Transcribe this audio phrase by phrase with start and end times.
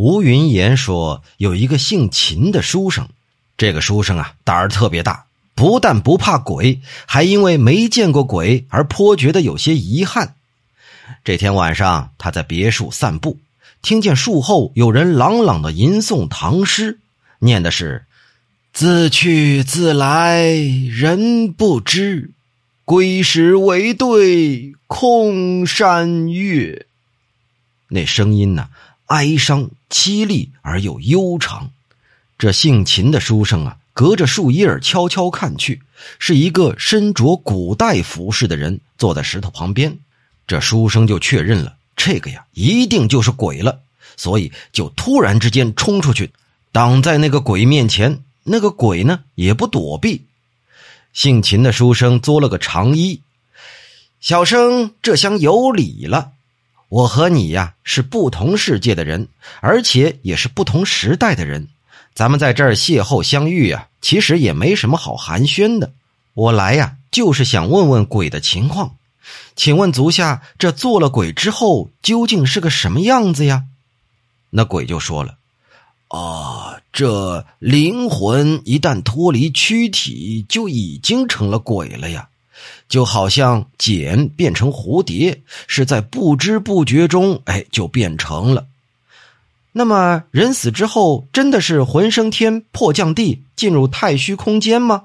[0.00, 3.06] 吴云言说，有一个姓秦的书生，
[3.58, 10.36] 这个书生啊胆儿特别大，不但不怕鬼，还因为没见过鬼而颇觉得有些遗憾。
[11.22, 13.36] 这天晚上，他在别墅散步，
[13.82, 16.98] 听见树后有人朗朗的吟诵唐诗，
[17.38, 18.06] 念的是
[18.72, 22.30] “自去自来人不知，
[22.86, 26.86] 归时唯对空山月”。
[27.92, 28.70] 那声音呢？
[29.10, 31.70] 哀伤、凄厉而又悠长。
[32.38, 35.82] 这姓秦的书生啊，隔着树叶悄悄看去，
[36.20, 39.98] 是一个身着古代服饰的人坐在石头旁边。
[40.46, 43.80] 这书生就确认了，这个呀，一定就是鬼了，
[44.16, 46.30] 所以就突然之间冲出去，
[46.70, 48.22] 挡在那个鬼面前。
[48.44, 50.24] 那个鬼呢，也不躲避。
[51.12, 53.20] 姓秦的书生作了个长揖
[54.20, 56.32] ：“小生这厢有礼了。”
[56.90, 59.28] 我和你呀是不同世界的人，
[59.60, 61.68] 而且也是不同时代的人。
[62.14, 65.92] 咱们在这儿邂逅相遇啊，其实也没什么好寒暄的。
[66.34, 68.96] 我来呀，就是想问问鬼的情况。
[69.54, 73.64] 请问足下，这做了鬼之后究竟是个什么样子呀？
[74.50, 75.36] 那鬼就说了
[76.08, 82.29] ：“啊，这灵魂一旦脱离躯体，就已经成了鬼了呀。”
[82.88, 88.66] 就好像茧变成蝴蝶，是在不知不觉中，哎，就变成了。
[89.72, 95.04] 那么人死之后，真的是魂升天、魄降地，进入太虚空间吗？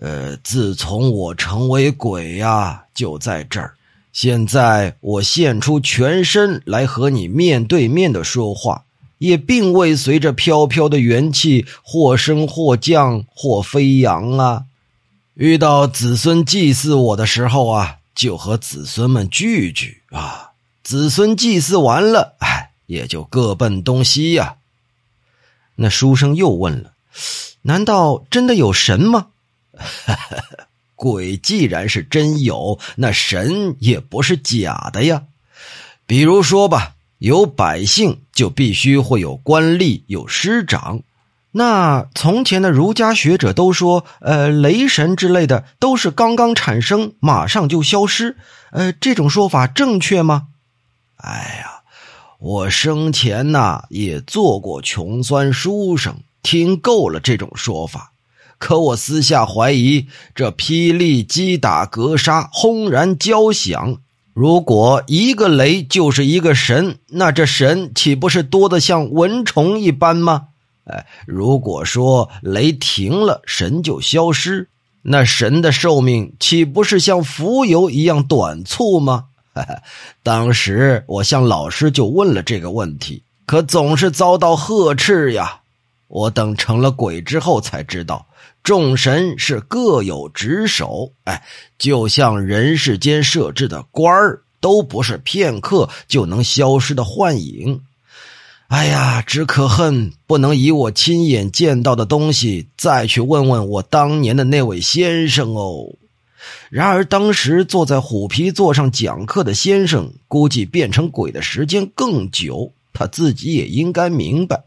[0.00, 3.74] 呃，自从我成为鬼呀，就在这儿。
[4.12, 8.84] 现在我现出全身来和你面对面的说话，
[9.18, 14.64] 也并未随着飘飘的元气或升或降或飞扬啊。
[15.38, 20.50] 遇到子孙祭祀我的时候啊，就和子孙们聚聚啊。
[20.82, 24.56] 子孙祭祀完了，哎，也就各奔东西呀。
[25.76, 26.94] 那书生又问了
[27.62, 29.28] ：“难道真的有神吗？”
[30.96, 35.22] 鬼既然是真有，那神也不是假的呀。
[36.04, 41.02] 比如说吧，有百姓，就必须会有官吏，有师长。
[41.58, 48.36] 那从前的儒家学者都说，呃，雷神之类的都是刚刚产生，马上就消失，
[48.70, 50.46] 呃，这种说法正确吗？
[51.16, 51.82] 哎呀，
[52.38, 58.12] 我生前呐也做过穷酸书生，听够了这种说法。
[58.58, 63.96] 可我私下怀疑，这霹雳击打格杀，轰然交响，
[64.32, 70.47] 如果一个雷就是一个神，那这神岂不是多得像蚊虫一般吗？
[70.88, 74.68] 哎，如果说雷停了，神就消失，
[75.02, 79.26] 那神的寿命岂不是像蜉蝣一样短促吗？
[80.22, 85.60] 当时我向老师就问了这个问题，可总是遭到呵斥呀。
[86.08, 88.26] 我等成了鬼之后才知道，
[88.62, 91.42] 众神是各有职守，哎，
[91.78, 97.82] 就像人世间设置的官儿，都不是片刻就能消失的幻影。
[98.68, 105.94] 哎呀，只可恨不能以我亲眼见到的东西再去问问我当年的那位先生哦。
[106.68, 114.62] 然而当时坐在虎皮座上讲课的先生，估计变成鬼的时间更久，他自己也应该明白，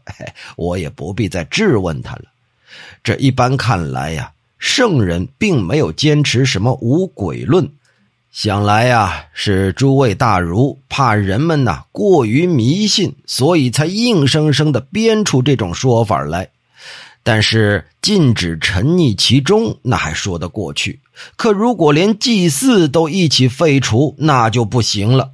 [0.56, 2.24] 我也不必再质问他了。
[3.04, 7.70] 这一般看来呀，圣人并没有坚持什么无鬼论。
[8.32, 16.48] 想来呀，是诸位大儒怕人们呐过于迷信，所以才硬生生的编出这种说法来。
[17.22, 20.98] 但是禁止沉溺其中，那还说得过去。
[21.36, 25.32] 可如果连祭祀都一起废除，那就不行了。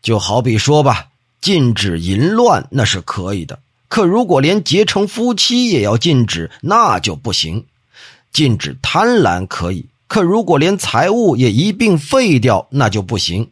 [0.00, 1.08] 就好比说吧，
[1.42, 3.58] 禁止淫乱那是可以的，
[3.88, 7.66] 可如果连结成夫妻也要禁止，那就不行。
[8.32, 9.84] 禁止贪婪可以。
[10.06, 13.50] 可如果连财物也一并废掉，那就不行。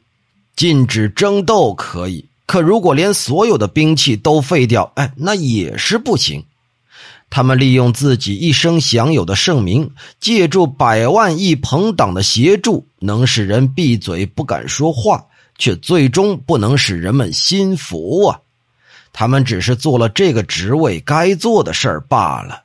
[0.54, 6.44] 禁止争斗可以，可如果连所有的兵器都废掉，哎，那也是不行。
[7.30, 9.90] 他们利用自己一生享有的盛名，
[10.20, 15.24] 借助百万亿朋党的协助，能使人闭嘴不敢说话，
[15.56, 18.38] 却最终不能使人们心服啊！
[19.14, 22.62] 他们只是做了这个职位该做的事儿罢了。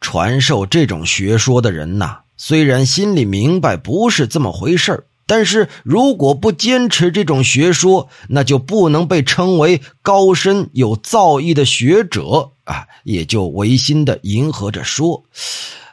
[0.00, 2.18] 传授这种学说的人呐。
[2.36, 12.86] 虽然心里明白不是这么回事但是如果不坚持这种学说，那就不能被称为高深有造诣的学者啊！
[13.02, 15.24] 也就违心的迎合着说：“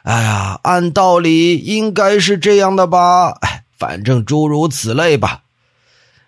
[0.04, 3.40] 哎呀，按道理应该是这样的吧？
[3.76, 5.40] 反正诸如此类吧。”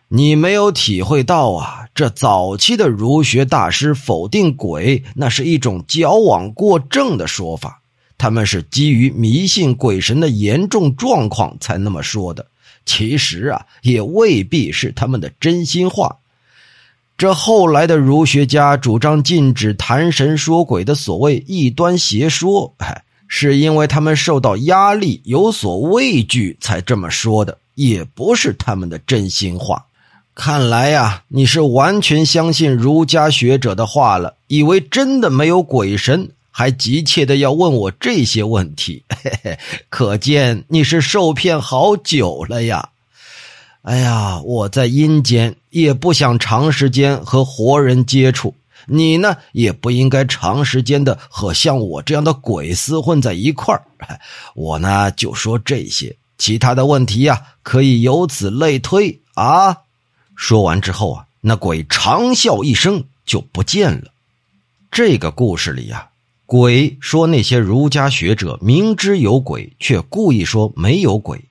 [0.09, 1.87] 你没有体会到啊！
[1.95, 7.83] 这早期的儒学大师否定鬼，那是一种矫枉过正的说法。
[8.19, 12.47] 他们是基于迷信鬼神的严重状况才那么说的。
[12.85, 16.19] 其实啊，也未必是他们的真心话。
[17.19, 29.87] 这后来的儒学家主张禁止谈神说鬼的所谓异端邪说，哎，是因为他们受到压力，有所畏惧才这么说的，也不是他们的真心话。
[30.35, 39.59] 看来呀，你是完全相信儒家学者的话了，以为真的没有鬼神，还急切的要问我这些问题，嘿嘿，
[39.91, 42.89] 可见你是受骗好久了呀！
[43.83, 48.55] 哎呀，我在阴间也不想长时间和活人接触，
[48.87, 53.83] 你呢也不应该长时间的和像我这样的鬼厮混在一块儿。
[54.55, 59.77] 我呢就说这些，其他的问题呀，可以由此类推啊。
[60.35, 64.11] 说完之后啊，那鬼长啸一声就不见了。
[64.91, 66.09] 这个故事里呀，
[66.47, 71.45] 鬼说那些儒家学者明知有鬼，却故意说没有鬼，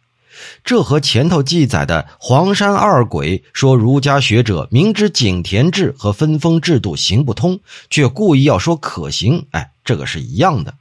[0.63, 7.59] 这和前头记载的黄山二鬼说儒家学者明知井田制和分封制度行不通，
[7.89, 10.73] 却故意要说可行，哎，这个是一样的，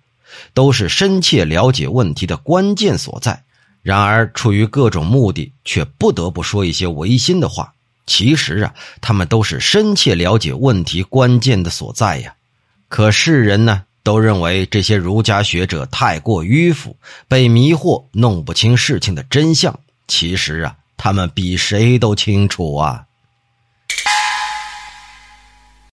[0.53, 3.43] 都是深切了解问题的关键所在。
[3.83, 7.75] 然而出于各种目的，却不得不说一些违心的话。
[8.07, 12.35] 其实啊，他们都是深切了解问题关键的所在呀。
[12.89, 16.97] 可世人呢，都认为这些儒家学者太过迂腐，
[17.27, 19.77] 被迷惑，弄不清事情的真相。
[20.07, 23.07] 其实啊，他们比谁都清楚啊。